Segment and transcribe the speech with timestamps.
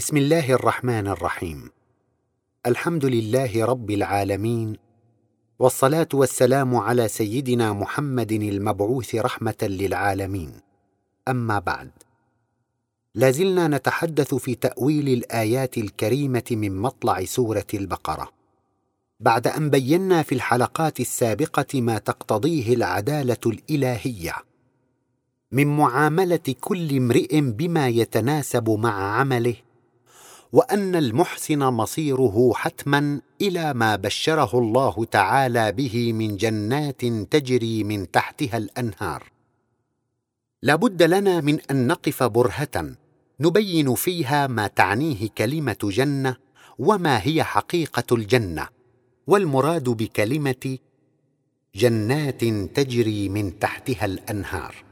[0.00, 1.70] بسم الله الرحمن الرحيم.
[2.66, 4.76] الحمد لله رب العالمين
[5.58, 10.52] والصلاة والسلام على سيدنا محمد المبعوث رحمة للعالمين.
[11.28, 11.90] أما بعد
[13.14, 18.32] لازلنا نتحدث في تأويل الآيات الكريمة من مطلع سورة البقرة.
[19.20, 24.34] بعد أن بينا في الحلقات السابقة ما تقتضيه العدالة الإلهية.
[25.52, 29.56] من معاملة كل امرئ بما يتناسب مع عمله
[30.52, 38.56] وأن المحسن مصيره حتما إلى ما بشره الله تعالى به من جنات تجري من تحتها
[38.56, 39.32] الأنهار.
[40.62, 42.94] لا بد لنا من أن نقف برهة
[43.40, 46.36] نبين فيها ما تعنيه كلمة جنة
[46.78, 48.68] وما هي حقيقة الجنة
[49.26, 50.78] والمراد بكلمة
[51.74, 52.44] جنات
[52.74, 54.89] تجري من تحتها الأنهار.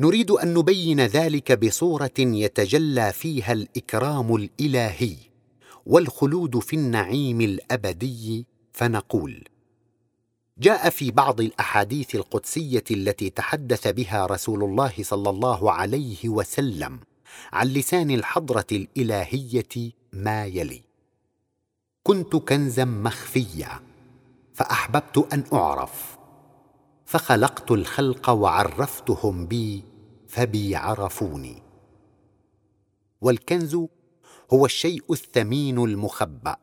[0.00, 5.16] نريد أن نبين ذلك بصورة يتجلى فيها الإكرام الإلهي
[5.86, 9.48] والخلود في النعيم الأبدي فنقول
[10.58, 17.00] جاء في بعض الأحاديث القدسية التي تحدث بها رسول الله صلى الله عليه وسلم
[17.52, 20.82] عن لسان الحضرة الإلهية ما يلي
[22.02, 23.80] كنت كنزا مخفيا
[24.54, 26.18] فأحببت أن أعرف
[27.04, 29.89] فخلقت الخلق وعرفتهم بي
[30.30, 31.62] فبي عرفوني
[33.20, 33.76] والكنز
[34.52, 36.56] هو الشيء الثمين المخبأ.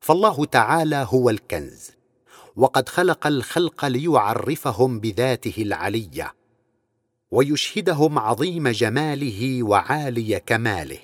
[0.00, 1.90] فالله تعالى هو الكنز.
[2.56, 6.34] وقد خلق الخلق ليعرفهم بذاته العلية
[7.30, 10.98] ويشهدهم عظيم جماله وعالي كماله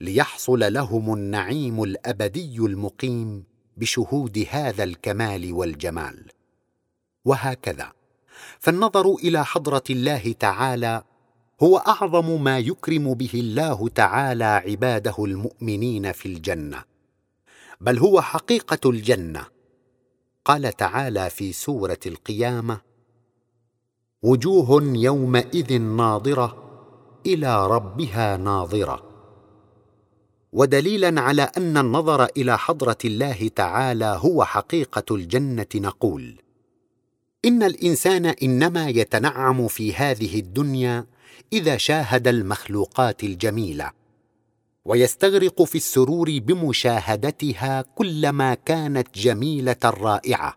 [0.00, 3.44] ليحصل لهم النعيم الأبدي المقيم
[3.76, 6.26] بشهود هذا الكمال والجمال.
[7.24, 7.92] وهكذا.
[8.58, 11.02] فالنظر إلى حضرة الله تعالى
[11.62, 16.84] هو أعظم ما يكرم به الله تعالى عباده المؤمنين في الجنة.
[17.80, 19.44] بل هو حقيقة الجنة.
[20.44, 22.80] قال تعالى في سورة القيامة
[24.22, 26.56] وجوه يومئذ ناظرة
[27.26, 29.02] إلى ربها ناظرة.
[30.52, 36.43] ودليلا على أن النظر إلى حضرة الله تعالى هو حقيقة الجنة نقول.
[37.44, 41.06] إن الإنسان إنما يتنعم في هذه الدنيا
[41.52, 43.90] إذا شاهد المخلوقات الجميلة
[44.84, 50.54] ويستغرق في السرور بمشاهدتها كلما كانت جميلة رائعة.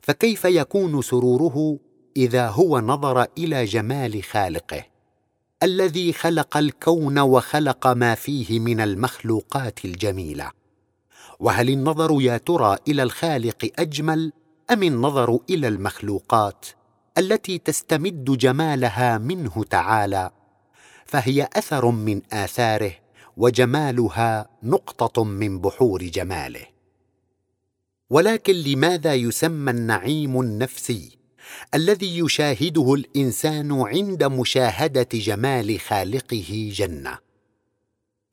[0.00, 1.78] فكيف يكون سروره
[2.16, 4.84] إذا هو نظر إلى جمال خالقه؟
[5.62, 10.50] الذي خلق الكون وخلق ما فيه من المخلوقات الجميلة.
[11.40, 14.32] وهل النظر يا ترى إلى الخالق أجمل
[14.70, 16.66] أم النظر إلى المخلوقات
[17.18, 20.30] التي تستمد جمالها منه تعالى
[21.06, 22.92] فهي أثر من آثاره
[23.36, 26.66] وجمالها نقطة من بحور جماله.
[28.10, 31.18] ولكن لماذا يسمى النعيم النفسي
[31.74, 37.18] الذي يشاهده الإنسان عند مشاهدة جمال خالقه جنة؟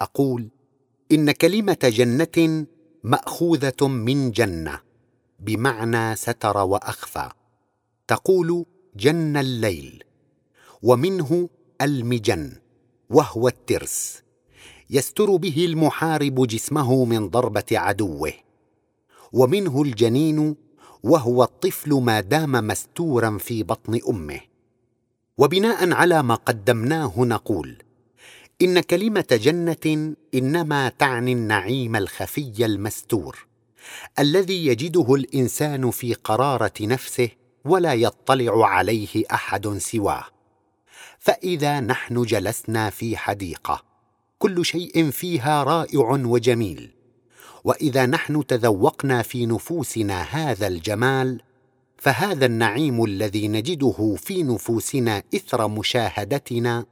[0.01, 0.50] أقول
[1.11, 2.66] إن كلمة جنة
[3.03, 4.88] مأخوذة من جنة.
[5.39, 7.29] بمعنى ستر وأخفى.
[8.07, 10.03] تقول جن الليل
[10.81, 11.50] ومنه
[11.81, 12.55] المجن
[13.09, 14.23] وهو الترس.
[14.89, 18.33] يستر به المحارب جسمه من ضربة عدوه.
[19.31, 20.55] ومنه الجنين
[21.03, 24.39] وهو الطفل ما دام مستورا في بطن أمه.
[25.38, 27.78] وبناء على ما قدمناه نقول
[28.61, 33.48] إن كلمة جنة إنما تعني النعيم الخفي المستور.
[34.19, 37.29] الذي يجده الإنسان في قرارة نفسه
[37.66, 40.25] ولا يطلع عليه أحد سواه.
[41.19, 43.83] فإذا نحن جلسنا في حديقة
[44.39, 46.91] كل شيء فيها رائع وجميل.
[47.63, 51.41] وإذا نحن تذوقنا في نفوسنا هذا الجمال
[51.97, 56.85] فهذا النعيم الذي نجده في نفوسنا إثر مشاهدتنا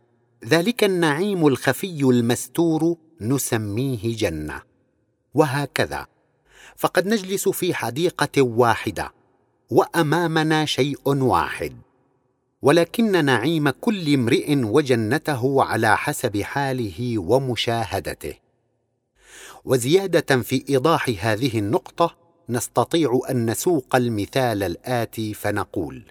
[0.46, 4.62] ذلك النعيم الخفي المستور نسميه جنة.
[5.34, 6.08] وهكذا.
[6.76, 9.12] فقد نجلس في حديقة واحدة
[9.70, 11.78] وأمامنا شيء واحد.
[12.62, 18.34] ولكن نعيم كل امرئ وجنته على حسب حاله ومشاهدته.
[19.66, 22.16] وزيادة في إيضاح هذه النقطة
[22.50, 26.04] نستطيع أن نسوق المثال الآتي فنقول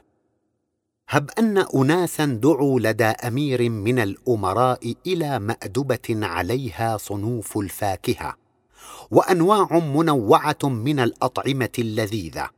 [1.08, 8.36] هب أن اناسا دعوا لدى أمير من الأمراء إلى مأدبة عليها صنوف الفاكهة.
[9.10, 12.50] وأنواع منوعة من الأطعمة اللذيذة.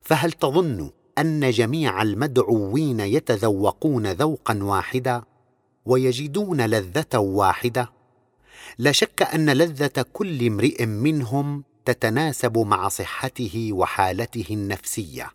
[0.00, 5.22] فهل تظن أن جميع المدعوين يتذوقون ذوقا واحدا
[5.86, 7.92] ويجدون لذة واحدة؟
[8.78, 15.30] لا شك أن لذة كل امرئ منهم تتناسب مع صحته وحالته النفسية.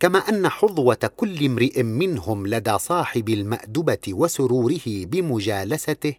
[0.00, 6.14] كما أن حظوة كل امرئ منهم لدى صاحب المأدبة وسروره بمجالسته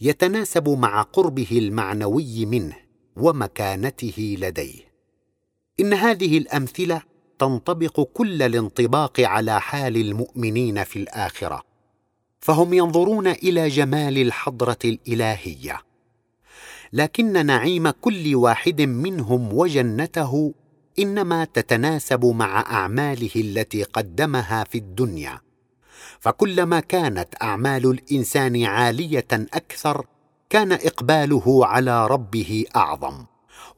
[0.00, 2.76] يتناسب مع قربه المعنوي منه
[3.16, 4.80] ومكانته لديه.
[5.80, 7.02] إن هذه الأمثلة
[7.38, 11.62] تنطبق كل الانطباق على حال المؤمنين في الآخرة
[12.40, 15.80] فهم ينظرون إلى جمال الحضرة الإلهية.
[16.92, 20.54] لكن نعيم كل واحد منهم وجنته
[20.98, 25.45] إنما تتناسب مع أعماله التي قدمها في الدنيا.
[26.20, 30.06] فكلما كانت أعمال الإنسان عالية أكثر
[30.50, 33.24] كان إقباله على ربه أعظم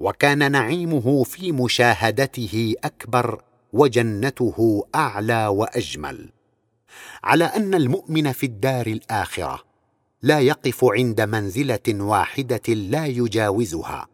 [0.00, 3.43] وكان نعيمه في مشاهدته أكبر
[3.73, 6.31] وجنته أعلى وأجمل.
[7.25, 9.61] على أن المؤمن في الدار الآخرة
[10.23, 14.09] لا يقف عند منزلة واحدة لا يجاوزها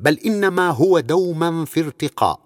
[0.00, 2.40] بل إنما هو دوما في ارتقاء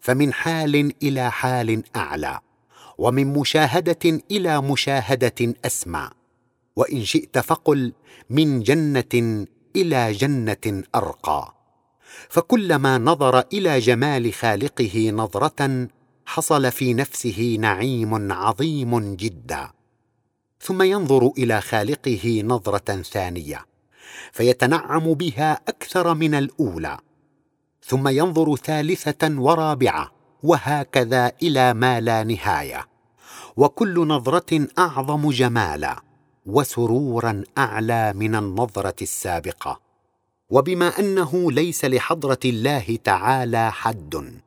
[0.00, 2.40] فمن حال إلى حال أعلى.
[2.98, 6.10] ومن مشاهدة إلى مشاهدة أسمى.
[6.76, 7.92] وإن شئت فقل
[8.30, 9.46] من جنة
[9.76, 11.54] إلى جنة أرقى.
[12.28, 15.88] فكلما نظر إلى جمال خالقه نظرة
[16.26, 19.70] حصل في نفسه نعيم عظيم جدا.
[20.60, 23.66] ثم ينظر إلى خالقه نظرة ثانية
[24.32, 26.98] فيتنعم بها أكثر من الأولى.
[27.82, 30.15] ثم ينظر ثالثة ورابعة
[30.46, 32.86] وهكذا إلى ما لا نهاية.
[33.56, 35.96] وكل نظرة أعظم جمالا
[36.46, 39.80] وسرورا أعلى من النظرة السابقة.
[40.50, 44.40] وبما أنه ليس لحضرة الله تعالى حد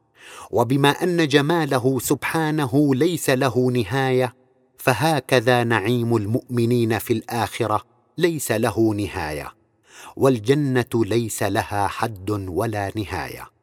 [0.51, 4.35] وبما أن جماله سبحانه ليس له نهاية
[4.77, 7.81] فهكذا نعيم المؤمنين في الآخرة
[8.17, 9.53] ليس له نهاية.
[10.15, 13.58] والجنة ليس لها حد ولا نهاية.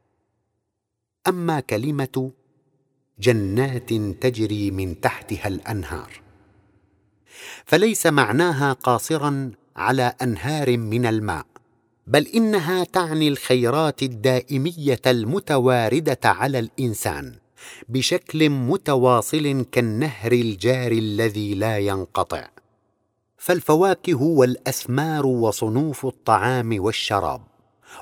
[1.28, 2.30] أما كلمة
[3.20, 3.92] جنات
[4.22, 6.20] تجري من تحتها الأنهار.
[7.64, 11.46] فليس معناها قاصرا على أنهار من الماء
[12.06, 17.34] بل إنها تعني الخيرات الدائمية المتواردة على الإنسان
[17.88, 22.48] بشكل متواصل كالنهر الجاري الذي لا ينقطع.
[23.38, 27.40] فالفواكه والأثمار وصنوف الطعام والشراب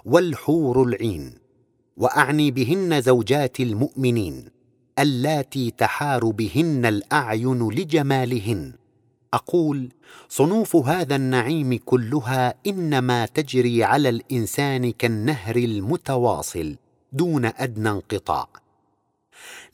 [0.05, 1.44] والحور العين
[1.97, 4.45] وأعني بهن زوجات المؤمنين
[4.99, 8.73] اللاتي تحار بهن الأعين لجمالهن.
[9.35, 9.89] أقول
[10.29, 16.77] صنوف هذا النعيم كلها إنما تجري على الإنسان كالنهر المتواصل
[17.13, 18.49] دون أدنى انقطاع.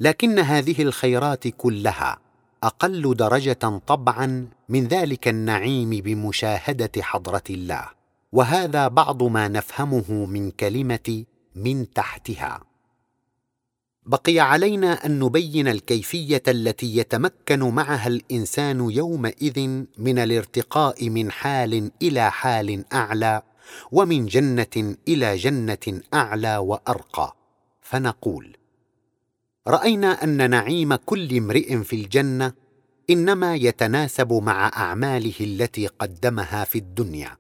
[0.01, 2.19] لكن هذه الخيرات كلها
[2.63, 7.85] أقل درجة طبعا من ذلك النعيم بمشاهدة حضرة الله.
[8.33, 11.25] وهذا بعض ما نفهمه من كلمة
[11.55, 12.61] من تحتها.
[14.07, 22.31] بقي علينا أن نبين الكيفية التي يتمكن معها الإنسان يومئذ من الارتقاء من حال إلى
[22.31, 23.43] حال أعلى
[23.93, 27.37] ومن جنة إلى جنة أعلى وأرقى.
[27.83, 28.57] فنقول
[29.69, 32.53] رأينا أن نعيم كل امرئ في الجنة
[33.11, 37.37] إنما يتناسب مع أعماله التي قدمها في الدنيا.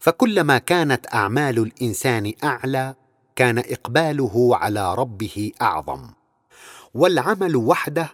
[0.00, 2.94] فكلما كانت أعمال الإنسان أعلى
[3.42, 6.10] كان إقباله على ربه أعظم.
[6.94, 8.08] والعمل وحده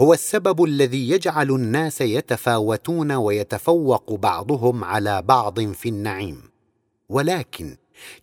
[0.00, 6.42] هو السبب الذي يجعل الناس يتفاوتون ويتفوق بعضهم على بعض في النعيم.
[7.08, 7.76] ولكن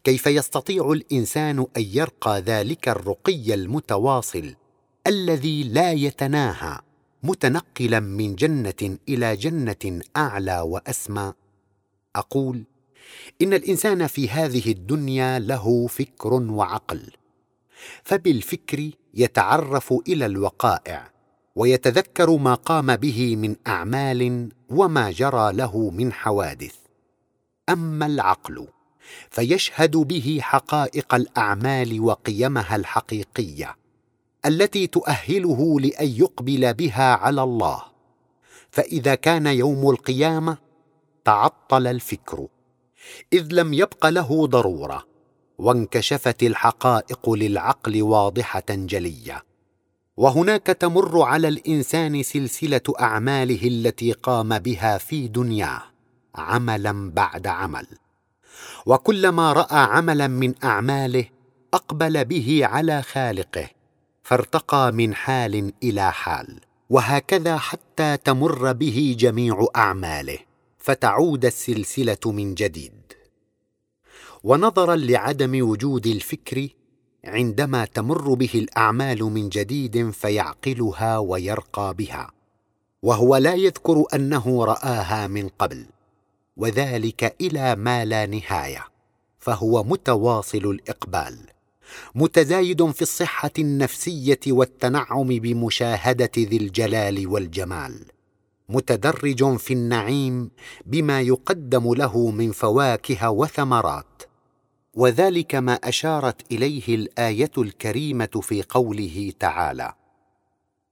[0.03, 4.55] كيف يستطيع الإنسان أن يرقى ذلك الرقي المتواصل
[5.07, 6.79] الذي لا يتناهى
[7.23, 11.33] متنقلا من جنة إلى جنة أعلى وأسمى؟
[12.15, 12.63] أقول
[13.41, 17.11] إن الإنسان في هذه الدنيا له فكر وعقل
[18.03, 21.11] فبالفكر يتعرف إلى الوقائع
[21.55, 26.75] ويتذكر ما قام به من أعمال وما جرى له من حوادث.
[27.69, 28.67] أما العقل
[29.29, 33.75] فيشهد به حقائق الأعمال وقيمها الحقيقية
[34.45, 37.83] التي تؤهله لأن يقبل بها على الله
[38.69, 40.57] فإذا كان يوم القيامة
[41.25, 42.47] تعطل الفكر.
[43.33, 45.05] إذ لم يبق له ضرورة
[45.57, 49.43] وانكشفت الحقائق للعقل واضحة جلية.
[50.17, 55.81] وهناك تمر على الإنسان سلسلة أعماله التي قام بها في دنياه
[56.35, 57.87] عملا بعد عمل.
[58.85, 61.25] وكلما رأى عملا من أعماله
[61.73, 63.69] أقبل به على خالقه
[64.23, 66.59] فارتقى من حال إلى حال
[66.89, 70.37] وهكذا حتى تمر به جميع أعماله.
[70.85, 73.13] فتعود السلسلة من جديد.
[74.43, 76.67] ونظرا لعدم وجود الفكر
[77.23, 82.31] عندما تمر به الأعمال من جديد فيعقلها ويرقى بها
[83.03, 85.85] وهو لا يذكر أنه رآها من قبل
[86.57, 88.85] وذلك إلى ما لا نهاية
[89.39, 91.37] فهو متواصل الإقبال
[92.15, 98.14] متزايد في الصحة النفسية والتنعم بمشاهدة ذي الجلال والجمال.
[98.69, 100.51] متدرج في النعيم
[100.85, 104.23] بما يقدم له من فواكه وثمرات.
[104.95, 109.93] وذلك ما أشارت إليه الآية الكريمة في قوله تعالى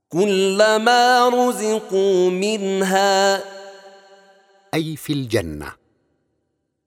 [0.10, 3.44] كلما رزقوا منها
[4.74, 5.74] أي في الجنة.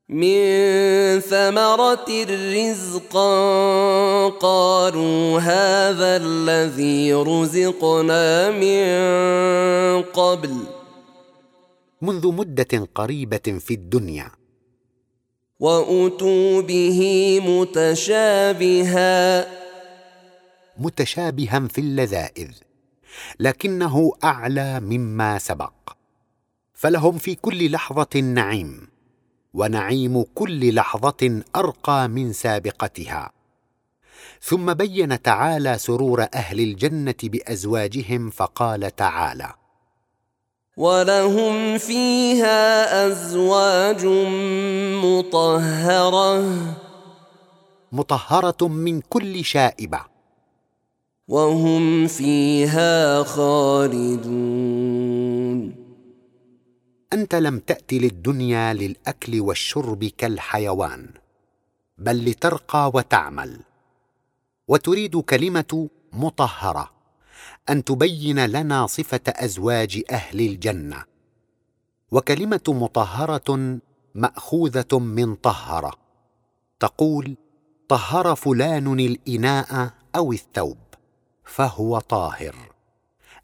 [0.09, 2.07] من ثمرة
[2.55, 3.29] رزقا
[4.29, 8.87] قالوا هذا الذي رزقنا من
[10.03, 10.76] قبل.
[12.03, 14.31] منذ مدة قريبة في الدنيا.
[15.61, 17.01] وأتوا به
[17.47, 19.47] متشابها.
[20.79, 22.51] متشابها في اللذائذ
[23.41, 25.73] لكنه أعلى مما سبق.
[26.75, 28.89] فلهم في كل لحظة نعيم
[29.55, 33.33] ونعيم كل لحظة أرقى من سابقتها.
[34.43, 39.55] ثم بين تعالى سرور أهل الجنة بأزواجهم فقال تعالى
[40.77, 42.61] ولهم فيها
[43.07, 44.07] ازواج
[45.05, 46.45] مطهره
[47.93, 50.01] مطهره من كل شائبه
[51.29, 54.67] وهم فيها خالدون
[57.13, 61.09] انت لم تات للدنيا للاكل والشرب كالحيوان
[61.99, 63.61] بل لترقى وتعمل.
[64.69, 66.96] وتريد كلمه مطهره.
[67.71, 71.05] أن تبين لنا صفة أزواج أهل الجنة.
[72.11, 73.79] وكلمة مطهرة
[74.15, 75.93] مأخوذة من طهرة.
[76.81, 77.37] تقول
[77.89, 80.79] طهر فلان الإناء أو الثوب
[81.45, 82.55] فهو طاهر.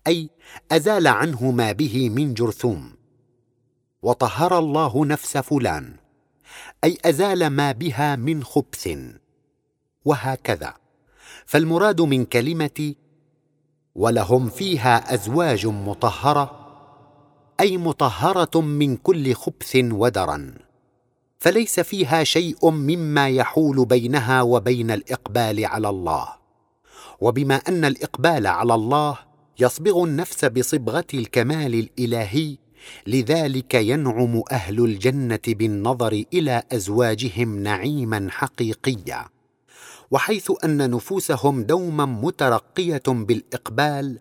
[0.07, 0.31] أي
[0.73, 2.93] أزال عنه ما به من جرثوم.
[4.03, 5.97] وطهر الله نفس فلان.
[6.85, 8.89] أي أزال ما بها من خبث.
[10.05, 10.75] وهكذا.
[11.47, 12.95] فالمراد من كلمة
[13.95, 16.63] ولهم فيها أزواج مطهرة
[17.61, 20.55] أي مطهرة من كل خبث ودرن
[21.43, 26.29] فليس فيها شيء مما يحول بينها وبين الإقبال على الله.
[27.21, 29.19] وبما أن الإقبال على الله
[29.61, 32.57] يصبغ النفس بصبغة الكمال الإلهي
[33.07, 39.32] لذلك ينعم أهل الجنة بالنظر إلى أزواجهم نعيما حقيقيا.
[40.13, 44.19] وحيث أن نفوسهم دوما مترقية بالإقبال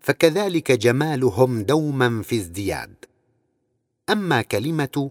[0.00, 2.94] فكذلك جمالهم دوما في ازدياد.
[4.10, 5.10] أما كلمة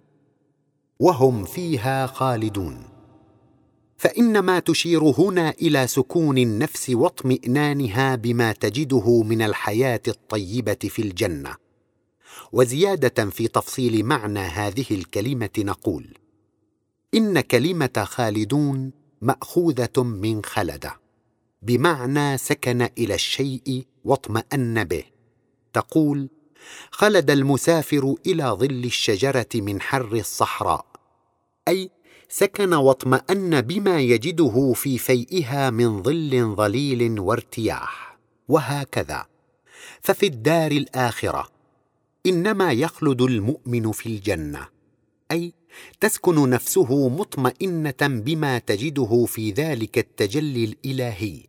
[1.00, 2.84] وهم فيها خالدون
[3.98, 11.56] فإنما تشير هنا إلى سكون النفس واطمئنانها بما تجده من الحياة الطيبة في الجنة.
[12.52, 16.18] وزيادة في تفصيل معنى هذه الكلمة نقول
[17.14, 20.90] إن كلمة خالدون مأخوذة من خلد
[21.62, 25.04] بمعنى سكن إلى الشيء واطمأن به.
[25.74, 26.30] تقول
[26.92, 30.86] خلد المسافر إلى ظل الشجرة من حر الصحراء.
[31.68, 31.90] أي
[32.30, 38.18] سكن واطمأن بما يجده في فيئها من ظل ظليل وارتياح.
[38.48, 39.26] وهكذا.
[40.02, 41.48] ففي الدار الآخرة.
[42.26, 44.68] إنما يخلد المؤمن في الجنة.
[45.32, 45.54] أي
[46.00, 51.42] تسكن نفسه مطمئنة بما تجده في ذلك التجلي الإلهي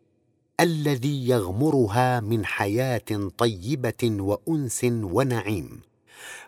[0.61, 5.81] الذي يغمرها من حياة طيبة وأنس ونعيم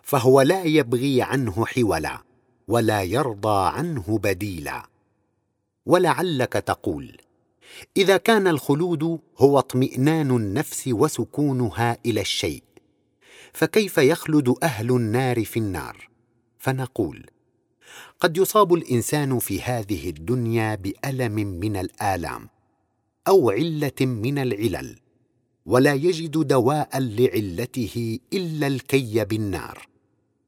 [0.03, 2.23] فهو لا يبغي عنه حولا
[2.67, 4.83] ولا يرضى عنه بديلا.
[5.85, 7.17] ولعلك تقول
[7.97, 12.63] إذا كان الخلود هو اطمئنان النفس وسكونها إلى الشيء
[13.53, 16.09] فكيف يخلد أهل النار في النار؟
[16.57, 17.29] فنقول
[18.19, 22.49] قد يصاب الإنسان في هذه الدنيا بألم من الآلام
[23.27, 24.99] أو علة من العلل
[25.65, 29.87] ولا يجد دواء لعلته إلا الكي بالنار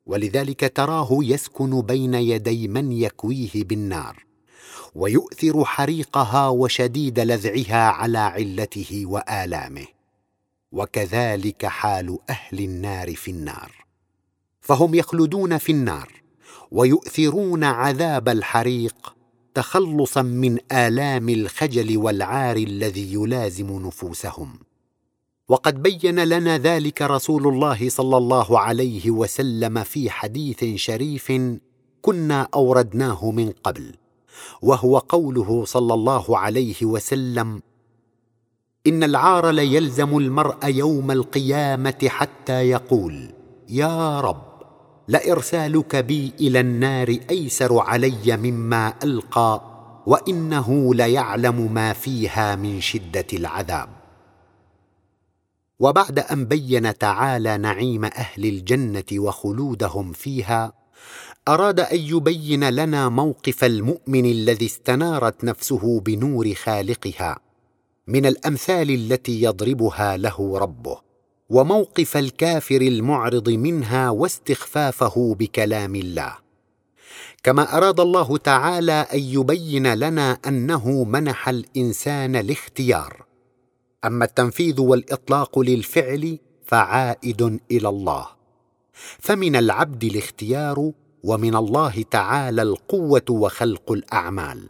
[0.06, 4.26] ولذلك تراه يسكن بين يدي من يكويه بالنار
[4.96, 9.86] ويؤثر حريقها وشديد لذعها على علته وآلامه
[10.72, 13.86] وكذلك حال أهل النار في النار
[14.62, 16.21] فهم يخلدون في النار.
[16.72, 19.16] ويؤثرون عذاب الحريق
[19.54, 24.60] تخلصا من آلام الخجل والعار الذي يلازم نفوسهم.
[25.52, 31.32] وقد بين لنا ذلك رسول الله صلى الله عليه وسلم في حديث شريف
[32.02, 33.96] كنا أوردناه من قبل
[34.62, 37.62] وهو قوله صلى الله عليه وسلم
[38.88, 43.34] إن العار ليلزم المرء يوم القيامة حتى يقول
[43.70, 44.51] يا رب
[45.08, 49.62] لإرسالك بي إلى النار أيسر علي مما ألقى
[50.06, 53.90] وإنه ليعلم ما فيها من شدة العذاب.
[55.80, 60.74] وبعد أن بين تعالى نعيم أهل الجنة وخلودهم فيها
[61.48, 67.40] أراد أن يبين لنا موقف المؤمن الذي استنارت نفسه بنور خالقها
[68.08, 71.11] من الأمثال التي يضربها له ربه.
[71.52, 76.36] وموقف الكافر المعرض منها واستخفافه بكلام الله.
[77.44, 83.26] كما أراد الله تعالى أن يبين لنا أنه منح الإنسان الاختيار.
[84.06, 88.28] أما التنفيذ والإطلاق للفعل فعائد إلى الله.
[89.20, 90.92] فمن العبد الاختيار
[91.24, 94.70] ومن الله تعالى القوة وخلق الأعمال.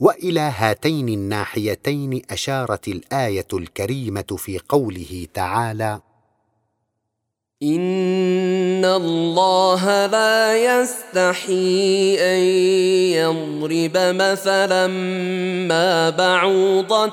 [0.00, 6.00] وإلى هاتين الناحيتين أشارت الآية الكريمة في قوله تعالى
[7.62, 12.40] ان الله لا يستحي ان
[13.20, 14.86] يضرب مثلا
[15.68, 17.08] ما بعوضه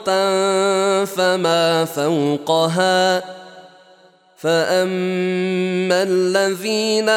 [1.06, 3.24] فما فوقها
[4.38, 7.10] فاما الذين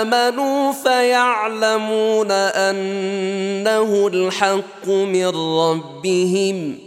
[0.00, 6.78] امنوا فيعلمون انه الحق من ربهم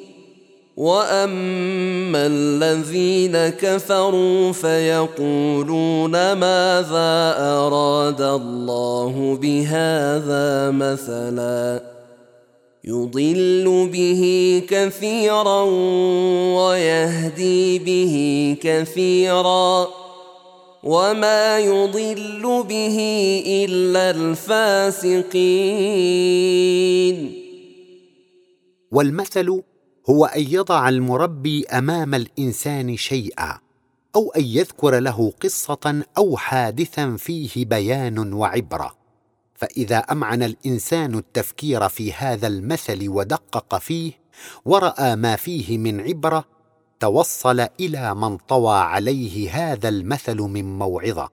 [0.77, 11.90] واما الذين كفروا فيقولون ماذا اراد الله بهذا مثلا
[12.85, 14.23] يضل به
[14.69, 15.61] كثيرا
[16.55, 19.87] ويهدي به كثيرا.
[20.83, 22.97] وما يضل به
[23.47, 25.31] إلا الفاسقين.
[28.91, 29.61] والمثل
[30.09, 33.59] هو أن يضع المربي أمام الإنسان شيئا
[34.15, 39.00] أو أن يذكر له قصة أو حادثا فيه بيان وعبرة.
[39.61, 44.11] فإذا أمعن الإنسان التفكير في هذا المثل ودقق فيه
[44.65, 46.45] ورأى ما فيه من عبرة
[46.99, 51.29] توصل إلى من طوى عليه هذا المثل من موعظة.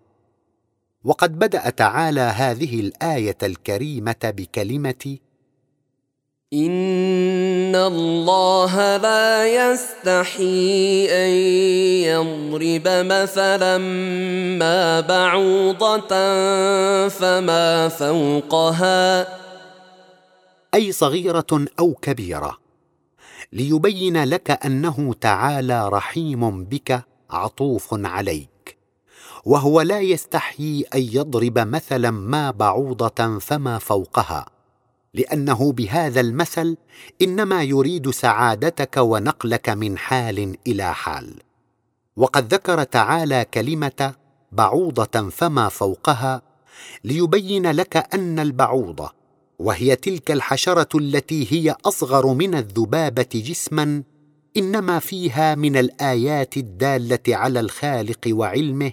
[1.05, 5.19] وقد بدأ تعالى هذه الآية الكريمة بكلمة
[6.53, 11.31] ان الله لا يستحي ان
[12.09, 13.79] يضرب مثلا
[14.59, 16.09] ما بعوضه
[17.09, 19.29] فما فوقها
[20.75, 22.59] أي صغيرة أو كبيرة
[23.53, 28.79] ليبين لك أنه تعالى رحيم بك عطوف عليك
[29.45, 34.58] وهو لا يستحيي أن يضرب مثلا ما بعوضة فما فوقها.
[35.19, 36.77] لأنه بهذا المثل
[37.23, 41.35] إنما يريد سعادتك ونقلك من حال إلى حال.
[42.17, 44.15] وقد ذكر تعالى كلمة
[44.53, 46.43] بعوضة فما فوقها
[47.05, 49.13] ليبين لك أن البعوضة
[49.59, 54.03] وهي تلك الحشرة التي هي أصغر من الذبابة جسما
[54.57, 58.93] إنما فيها من الآيات الدالة على الخالق وعلمه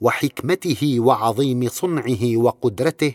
[0.00, 3.14] وحكمته وعظيم صنعه وقدرته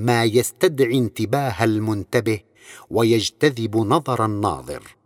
[0.00, 2.40] ما يستدعي انتباه المنتبه
[2.90, 4.96] ويجتذب نظر الناظر.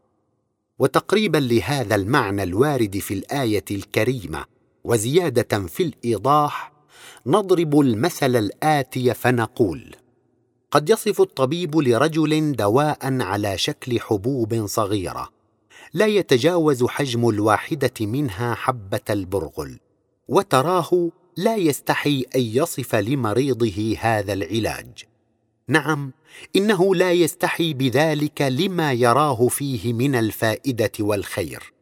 [0.79, 4.45] وتقريبا لهذا المعنى الوارد في الآية الكريمة
[4.85, 6.73] وزيادة في الإيضاح
[7.27, 9.97] نضرب المثل الآتي فنقول
[10.71, 15.29] قد يصف الطبيب لرجل دواء على شكل حبوب صغيرة
[15.95, 19.79] لا يتجاوز حجم الواحدة منها حبة البرغل
[20.29, 25.05] وتراه لا يستحي أن يصف لمريضه هذا العلاج.
[25.69, 26.13] نعم
[26.57, 31.73] إنه لا يستحي بذلك لما يراه فيه من الفائدة والخير.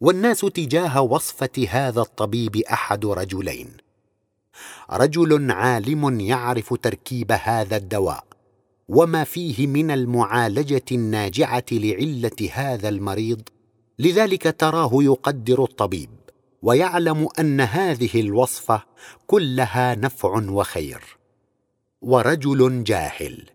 [0.00, 3.76] والناس تجاه وصفة هذا الطبيب أحد رجلين.
[4.90, 8.24] رجل عالم يعرف تركيب هذا الدواء
[8.88, 13.42] وما فيه من المعالجة الناجعة لعلة هذا المريض
[13.98, 16.10] لذلك تراه يقدر الطبيب.
[16.62, 18.82] ويعلم أن هذه الوصفة
[19.26, 21.02] كلها نفع وخير.
[22.02, 23.50] ورجل جاهل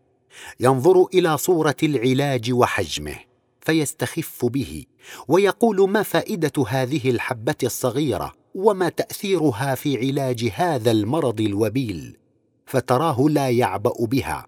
[0.59, 3.15] ينظر إلى صورة العلاج وحجمه
[3.61, 4.85] فيستخف به
[5.27, 12.17] ويقول ما فائدة هذه الحبة الصغيرة وما تأثيرها في علاج هذا المرض الوبيل
[12.65, 14.47] فتراه لا يعبأ بها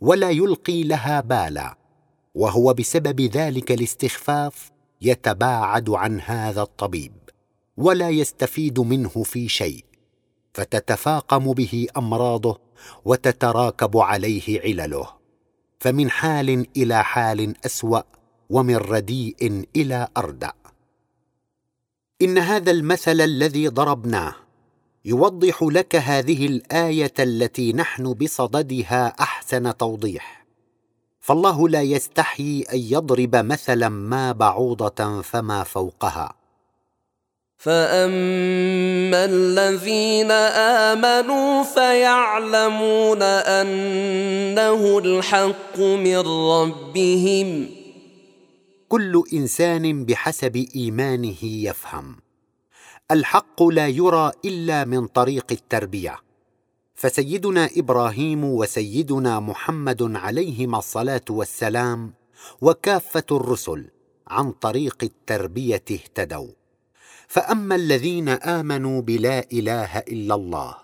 [0.00, 1.78] ولا يلقي لها بالا.
[2.34, 7.12] وهو بسبب ذلك الاستخفاف يتباعد عن هذا الطبيب.
[7.78, 9.84] ولا يستفيد منه في شيء
[10.54, 12.60] فتتفاقم به أمراضه
[13.04, 15.08] وتتراكب عليه علله
[15.80, 18.02] فمن حال إلى حال أسوأ
[18.50, 20.50] ومن رديء إلى اردع
[22.22, 24.34] إن هذا المثل الذي ضربناه
[25.04, 30.46] يوضح لك هذه الآية التي نحن بصددها أحسن توضيح.
[31.20, 36.37] فالله لا يستحيي أن يضرب مثلا ما بعوضة فما فوقها.
[37.58, 46.18] فاما الذين امنوا فيعلمون انه الحق من
[46.50, 47.70] ربهم
[48.88, 52.16] كل انسان بحسب ايمانه يفهم.
[53.10, 56.16] الحق لا يرى الا من طريق التربيه.
[56.94, 62.14] فسيدنا إبراهيم وسيدنا محمد عليهما الصلاه والسلام
[62.60, 63.90] وكافه الرسل
[64.28, 66.57] عن طريق التربيه اهتدوا.
[67.28, 70.74] فأما الذين آمنوا بلا إله إلا الله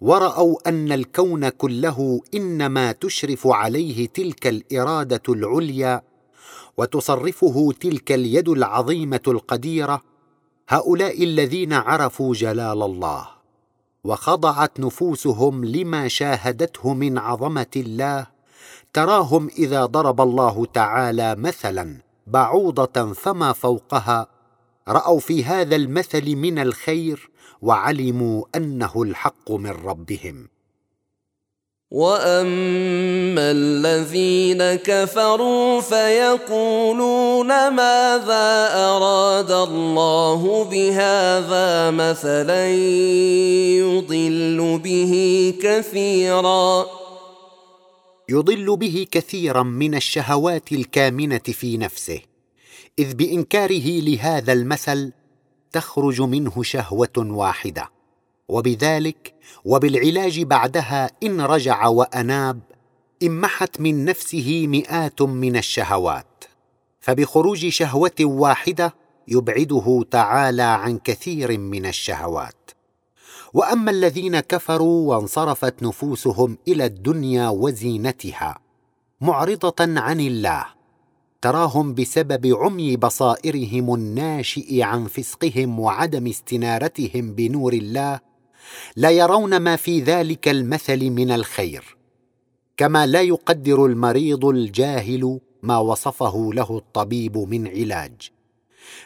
[0.00, 6.02] ورأوا أن الكون كله إنما تشرف عليه تلك الإرادة العليا
[6.76, 10.02] وتصرفه تلك اليد العظيمة القديرة
[10.68, 13.28] هؤلاء الذين عرفوا جلال الله
[14.04, 18.26] وخضعت نفوسهم لما شاهدته من عظمة الله
[18.92, 24.35] تراهم إذا ضرب الله تعالى مثلا بعوضة فما فوقها
[24.88, 27.30] رأوا في هذا المثل من الخير
[27.62, 30.48] وعلموا أنه الحق من ربهم.
[31.90, 42.70] وأما الذين كفروا فيقولون ماذا أراد الله بهذا مثلا
[43.78, 46.86] يضل به كثيرا؟
[48.28, 52.35] يضل به كثيرا من الشهوات الكامنة في نفسه.
[52.98, 55.12] إذ بإنكاره لهذا المثل
[55.72, 57.90] تخرج منه شهوة واحدة.
[58.48, 62.60] وبذلك وبالعلاج بعدها إن رجع وأناب
[63.22, 66.44] امحت من نفسه مئات من الشهوات.
[67.00, 68.94] فبخروج شهوة واحدة
[69.28, 72.70] يبعده تعالى عن كثير من الشهوات.
[73.52, 78.58] وأما الذين كفروا وانصرفت نفوسهم إلى الدنيا وزينتها
[79.20, 80.75] معرضة عن الله
[81.46, 88.20] تراهم بسبب عمي بصائرهم الناشئ عن فسقهم وعدم استنارتهم بنور الله
[88.96, 91.96] لا يرون ما في ذلك المثل من الخير.
[92.76, 98.30] كما لا يقدر المريض الجاهل ما وصفه له الطبيب من علاج.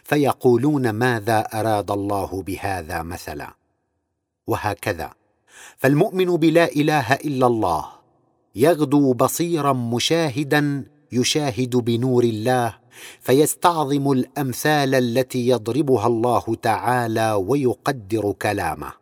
[0.04, 3.54] فيقولون ماذا أراد الله بهذا مثلا؟
[4.46, 5.10] وهكذا.
[5.76, 7.86] فالمؤمن بلا إله إلا الله
[8.54, 12.74] يغدو بصيرا مشاهدا يشاهد بنور الله
[13.20, 18.92] فيستعظم الأمثال التي يضربها الله تعالى ويقدر كلامه.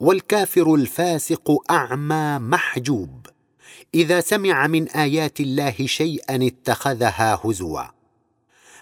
[0.00, 3.26] والكافر الفاسق أعمى محجوب
[3.94, 7.82] إذا سمع من آيات الله شيئا اتخذها هزوا.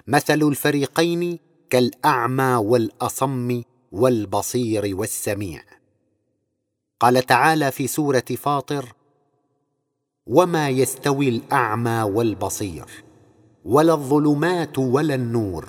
[0.06, 1.38] مثل الفريقين
[1.70, 5.62] كالأعمى والأصم والبصير والسميع.
[7.00, 8.92] قال تعالى في سورة فاطر
[10.28, 12.84] وما يستوي الأعمى والبصير
[13.64, 15.68] ولا الظلمات ولا النور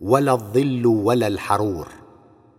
[0.00, 1.88] ولا الظل ولا الحرور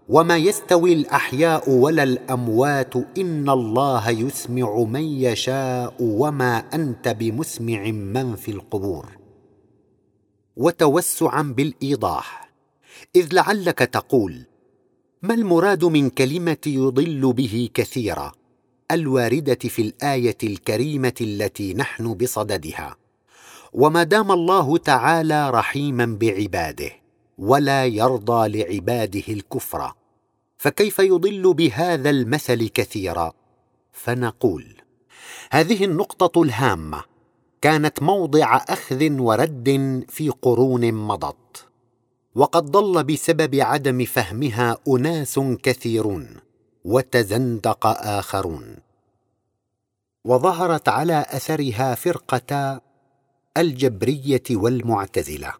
[0.10, 8.52] وما يستوي الأحياء ولا الأموات إن الله يسمع من يشاء وما أنت بمسمع من في
[8.52, 9.06] القبور.
[10.56, 12.52] وتوسعا بالإيضاح
[13.15, 14.45] إذ لعلك تقول
[15.21, 18.32] ما المراد من كلمة يضل به كثيرا؟
[18.91, 22.95] الواردة في الآية الكريمة التي نحن بصددها.
[23.73, 26.91] وما دام الله تعالى رحيما بعباده
[27.38, 29.93] ولا يرضى لعباده الكفر
[30.58, 33.34] فكيف يضل بهذا المثل كثيرا؟
[33.91, 34.65] فنقول
[35.52, 37.04] هذه النقطة الهامة
[37.62, 41.65] كانت موضع أخذ ورد في قرون مضت
[42.36, 46.49] وقد ضل بسبب عدم فهمها أناس كثيرون.
[46.86, 48.76] وتزندق آخرون.
[50.26, 52.82] وظهرت على أثرها فرقتا
[53.58, 55.54] الجبرية والمعتزلة.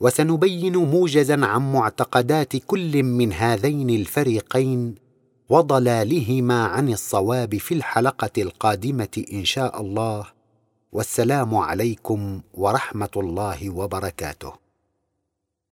[0.00, 4.94] وسنبين موجزا عن معتقدات كل من هذين الفريقين
[5.48, 10.26] وضلالهما عن الصواب في الحلقة القادمة إن شاء الله.
[10.92, 14.63] والسلام عليكم ورحمة الله وبركاته.